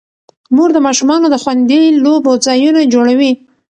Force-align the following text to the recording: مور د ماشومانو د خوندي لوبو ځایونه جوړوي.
مور 0.55 0.69
د 0.73 0.77
ماشومانو 0.87 1.25
د 1.31 1.35
خوندي 1.43 1.83
لوبو 2.05 2.31
ځایونه 2.45 2.81
جوړوي. 2.93 3.31